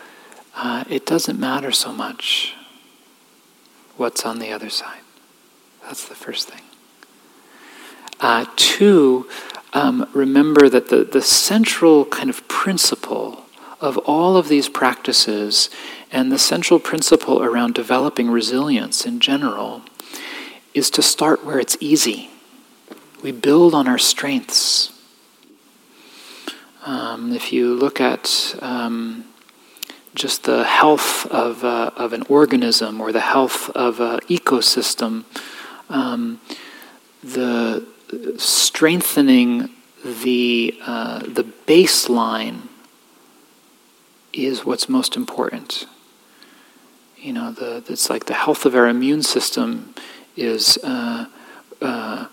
[0.55, 2.55] uh, it doesn't matter so much
[3.99, 5.03] what's on the other side.
[5.83, 6.62] That's the first thing.
[8.18, 9.29] Uh, two,
[9.72, 13.42] um, remember that the, the central kind of principle
[13.80, 15.68] of all of these practices
[16.10, 19.82] and the central principle around developing resilience in general
[20.72, 22.30] is to start where it's easy.
[23.22, 24.92] We build on our strengths.
[26.84, 29.24] Um, if you look at um,
[30.14, 35.24] just the health of, uh, of an organism or the health of an ecosystem,
[35.88, 36.40] um,
[37.22, 37.86] the
[38.38, 39.70] strengthening
[40.04, 42.68] the, uh, the baseline
[44.32, 45.86] is what's most important.
[47.16, 49.94] You know, the, it's like the health of our immune system
[50.36, 51.26] is uh,
[51.80, 52.26] uh,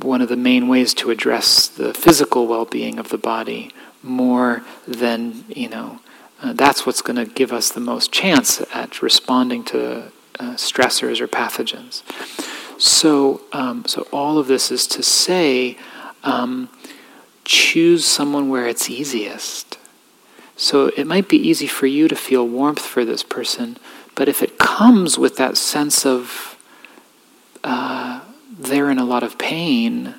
[0.00, 3.72] one of the main ways to address the physical well-being of the body
[4.02, 6.00] more than you know.
[6.42, 11.18] Uh, that's what's going to give us the most chance at responding to uh, stressors
[11.20, 12.02] or pathogens.
[12.78, 15.76] So, um, so all of this is to say,
[16.22, 16.68] um,
[17.44, 19.78] choose someone where it's easiest.
[20.56, 23.78] So it might be easy for you to feel warmth for this person,
[24.14, 26.56] but if it comes with that sense of
[27.62, 28.20] uh,
[28.58, 30.14] they're in a lot of pain,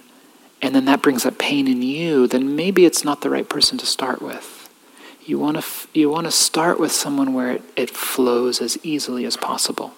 [0.61, 3.77] and then that brings up pain in you, then maybe it's not the right person
[3.79, 4.69] to start with.
[5.25, 8.77] You want to f- you want to start with someone where it, it flows as
[8.83, 9.93] easily as possible.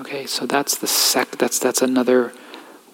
[0.00, 1.32] Okay, so that's the sec.
[1.32, 2.32] That's that's another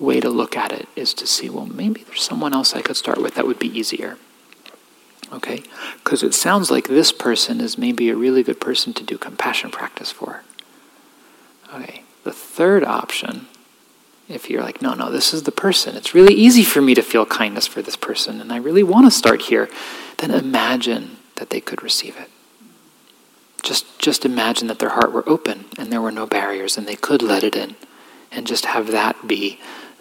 [0.00, 2.96] way to look at it is to see well maybe there's someone else I could
[2.96, 4.18] start with that would be easier.
[5.32, 5.62] Okay,
[6.02, 9.70] because it sounds like this person is maybe a really good person to do compassion
[9.70, 10.42] practice for.
[11.72, 13.46] Okay, the third option,
[14.28, 17.02] if you're like no no this is the person, it's really easy for me to
[17.02, 19.68] feel kindness for this person, and I really want to start here,
[20.18, 22.30] then imagine that they could receive it.
[23.62, 26.96] Just, just imagine that their heart were open and there were no barriers and they
[26.96, 27.76] could let it in.
[28.30, 29.60] And just have that be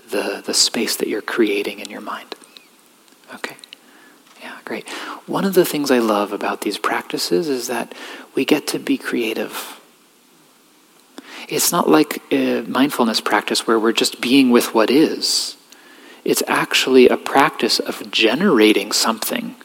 [0.10, 2.36] the, the space that you're creating in your mind.
[3.34, 3.56] Okay?
[4.42, 4.88] Yeah, great.
[5.26, 7.94] One of the things I love about these practices is that
[8.36, 9.80] we get to be creative.
[11.48, 15.58] It's not like a mindfulness practice where we're just being with what is.
[16.24, 19.56] It's actually a practice of generating something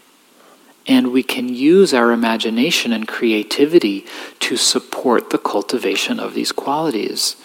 [0.90, 4.04] and we can use our imagination and creativity
[4.40, 7.36] to support the cultivation of these qualities.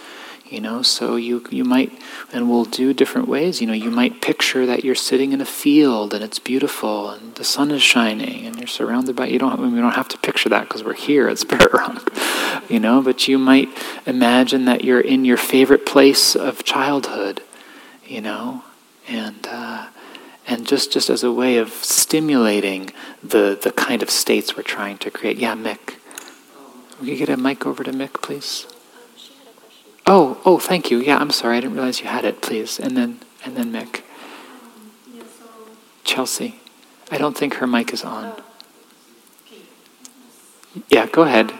[0.49, 1.91] You know, so you, you might,
[2.33, 3.61] and we'll do different ways.
[3.61, 7.35] You know, you might picture that you're sitting in a field and it's beautiful and
[7.35, 10.49] the sun is shining and you're surrounded by, you don't, we don't have to picture
[10.49, 12.11] that because we're here at Spirit Rock,
[12.67, 13.69] you know, but you might
[14.07, 17.43] imagine that you're in your favorite place of childhood,
[18.07, 18.63] you know,
[19.07, 19.87] and, uh,
[20.47, 22.91] and just, just as a way of stimulating
[23.23, 25.37] the, the kind of states we're trying to create.
[25.37, 25.95] Yeah, Mick.
[26.99, 28.67] Will you get a mic over to Mick, please?
[30.07, 30.99] Oh, oh, thank you.
[30.99, 31.57] Yeah, I'm sorry.
[31.57, 32.79] I didn't realize you had it, please.
[32.79, 34.01] And then, and then Mick.
[36.03, 36.59] Chelsea.
[37.11, 38.35] I don't think her mic is on.
[38.37, 38.43] Oh.
[40.89, 41.51] Yeah, go ahead.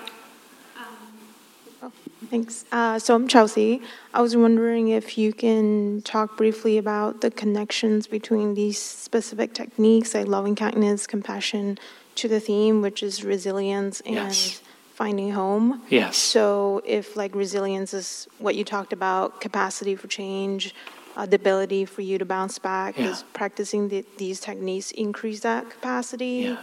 [2.36, 2.66] Thanks.
[2.72, 3.82] Uh, so I'm Chelsea.
[4.14, 10.14] I was wondering if you can talk briefly about the connections between these specific techniques,
[10.14, 11.78] like loving kindness, compassion,
[12.16, 14.62] to the theme, which is resilience and Yes.
[14.94, 15.82] finding home.
[15.90, 16.18] Yes.
[16.18, 20.74] So if like resilience is what you talked about, capacity for change,
[21.18, 23.12] uh, the ability for you to bounce back, Yeah.
[23.12, 26.40] is practicing the, these techniques increase that capacity?
[26.50, 26.58] Yeah.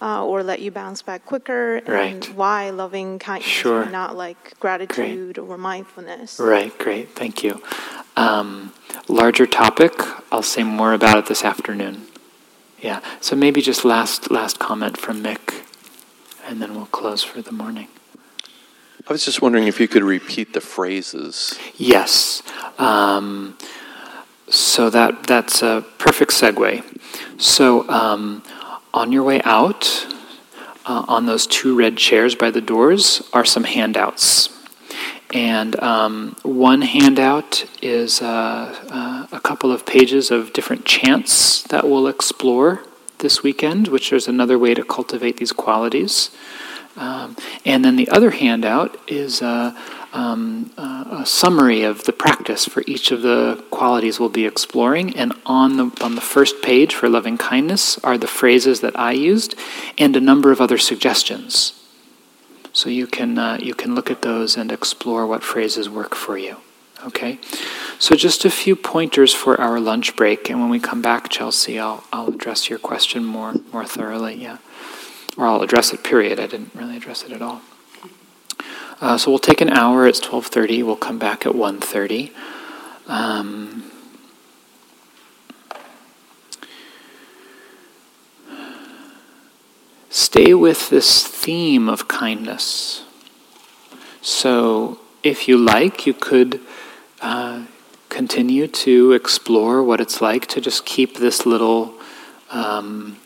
[0.00, 1.76] Uh, or let you bounce back quicker?
[1.76, 2.34] And Right.
[2.34, 3.82] why loving kindness Sure.
[3.82, 6.38] and not like gratitude or mindfulness?
[6.38, 7.60] Right, great, thank you.
[8.16, 8.72] Um,
[9.08, 9.92] larger topic,
[10.30, 12.06] I'll say more about it this afternoon.
[12.80, 15.62] Yeah, so maybe just last last comment from Mick,
[16.46, 17.88] and then we'll close for the morning.
[19.08, 21.58] I was just wondering if you could repeat the phrases.
[21.76, 22.42] Yes.
[22.78, 23.56] Um,
[24.48, 26.84] so that that's a perfect segue.
[27.40, 28.42] So um,
[28.92, 30.06] on your way out,
[30.86, 34.48] uh, on those two red chairs by the doors are some handouts.
[35.34, 41.84] And um, one handout is uh, uh, a couple of pages of different chants that
[41.84, 42.82] we'll explore
[43.18, 46.30] this weekend, which is another way to cultivate these qualities.
[46.96, 49.76] Um, and then the other handout is uh,
[50.12, 55.16] um, uh, a summary of the practice for each of the qualities we'll be exploring.
[55.16, 59.12] And on the, on the first page for loving kindness are the phrases that I
[59.12, 59.54] used
[59.96, 61.74] and a number of other suggestions.
[62.72, 66.38] So you can, uh, you can look at those and explore what phrases work for
[66.38, 66.56] you.
[67.04, 67.38] Okay?
[67.98, 70.50] So just a few pointers for our lunch break.
[70.50, 74.34] And when we come back, Chelsea, I'll, I'll address your question more, more thoroughly.
[74.34, 74.58] Yeah
[75.38, 76.02] or I'll address it.
[76.02, 76.40] Period.
[76.40, 77.62] I didn't really address it at all.
[79.00, 80.08] Uh, so we'll take an hour.
[80.08, 80.82] It's twelve thirty.
[80.82, 82.32] We'll come back at 1.30.
[83.06, 83.90] Um,
[90.10, 93.04] stay with this theme of kindness.
[94.20, 96.60] So, if you like, you could
[97.20, 97.66] uh,
[98.08, 101.94] continue to explore what it's like to just keep this little.
[102.50, 103.18] Um,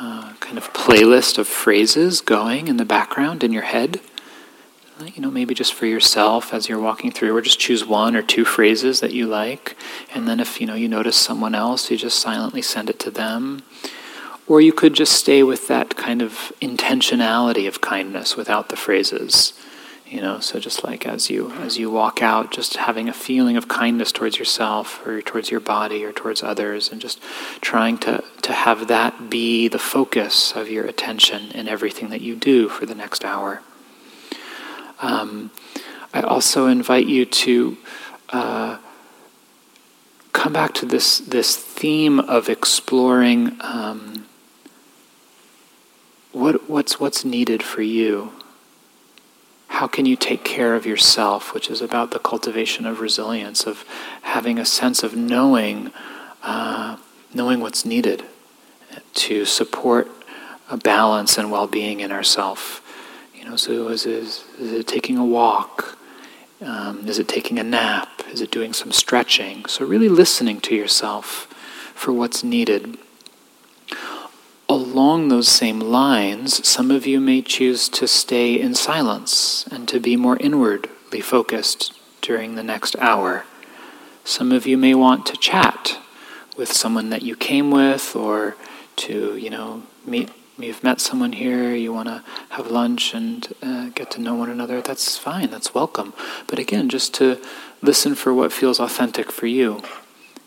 [0.00, 4.00] uh, kind of playlist of phrases going in the background in your head.
[5.06, 8.22] You know, maybe just for yourself as you're walking through, or just choose one or
[8.22, 9.76] two phrases that you like,
[10.12, 13.10] and then if you know you notice someone else, you just silently send it to
[13.10, 13.62] them.
[14.48, 19.52] Or you could just stay with that kind of intentionality of kindness without the phrases.
[20.06, 23.58] You know, so just like as you as you walk out, just having a feeling
[23.58, 27.20] of kindness towards yourself or towards your body or towards others, and just
[27.60, 32.34] trying to to have that be the focus of your attention in everything that you
[32.34, 33.60] do for the next hour.
[35.00, 35.50] Um,
[36.12, 37.76] I also invite you to
[38.30, 38.78] uh,
[40.32, 44.26] come back to this this theme of exploring um,
[46.32, 48.32] what what's what's needed for you
[49.78, 53.84] how can you take care of yourself, which is about the cultivation of resilience, of
[54.22, 55.92] having a sense of knowing,
[56.42, 56.96] uh,
[57.32, 58.24] knowing what's needed
[59.14, 60.10] to support
[60.68, 62.82] a balance and well-being in ourself.
[63.48, 65.96] Know, so is, is, is it taking a walk?
[66.60, 68.22] Um, is it taking a nap?
[68.30, 69.64] Is it doing some stretching?
[69.64, 71.46] So really listening to yourself
[71.94, 72.98] for what's needed.
[74.68, 79.98] Along those same lines, some of you may choose to stay in silence and to
[79.98, 83.46] be more inwardly focused during the next hour.
[84.24, 85.98] Some of you may want to chat
[86.58, 88.56] with someone that you came with or
[88.96, 90.28] to, you know, meet.
[90.58, 94.50] You've met someone here, you want to have lunch and uh, get to know one
[94.50, 96.12] another, that's fine, that's welcome.
[96.48, 97.40] But again, just to
[97.80, 99.82] listen for what feels authentic for you,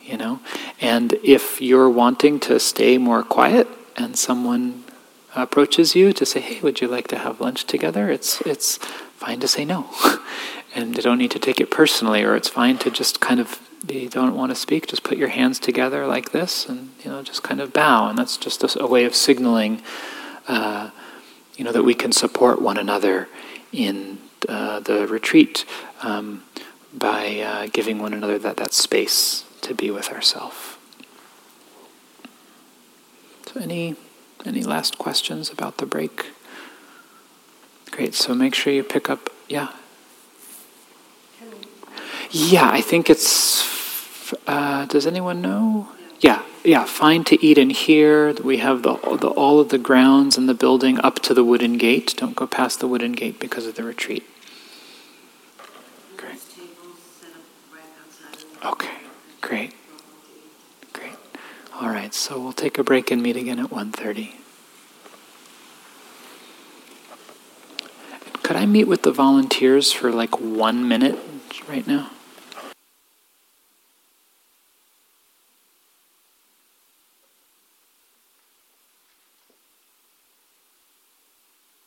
[0.01, 0.41] you know?
[0.81, 4.83] And if you're wanting to stay more quiet, and someone
[5.35, 8.77] approaches you to say, "Hey, would you like to have lunch together?" It's it's
[9.17, 9.89] fine to say no,
[10.75, 13.59] and you don't need to take it personally, or it's fine to just kind of
[13.87, 17.23] you don't want to speak, just put your hands together like this, and you know
[17.23, 19.81] just kind of bow, and that's just a, a way of signaling,
[20.47, 20.91] uh,
[21.55, 23.27] you know, that we can support one another
[23.71, 25.65] in uh, the retreat
[26.01, 26.43] um,
[26.93, 30.77] by uh, giving one another that that space to be with ourselves.
[33.47, 33.95] So any
[34.45, 36.27] any last questions about the break?
[37.91, 38.13] Great.
[38.15, 39.29] So make sure you pick up.
[39.49, 39.73] Yeah.
[42.31, 44.33] Yeah, I think it's.
[44.47, 45.89] Uh, does anyone know?
[46.21, 46.85] Yeah, yeah.
[46.85, 48.33] Fine to eat in here.
[48.33, 51.77] We have the, the all of the grounds and the building up to the wooden
[51.77, 52.13] gate.
[52.15, 54.23] Don't go past the wooden gate because of the retreat.
[56.15, 56.39] Great.
[58.63, 58.97] Okay.
[59.41, 59.73] Great.
[60.93, 61.11] Great.
[61.73, 64.35] All right, so we'll take a break and meet again at 1.30.
[68.43, 71.17] Could I meet with the volunteers for like one minute
[71.67, 72.11] right now?